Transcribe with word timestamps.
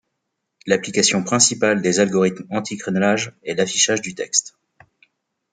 L'application 0.65 1.23
principale 1.23 1.83
des 1.83 1.99
algorithmes 1.99 2.47
anticrénelage 2.49 3.33
est 3.45 3.53
l'affichage 3.53 4.01
du 4.01 4.15
texte. 4.15 4.57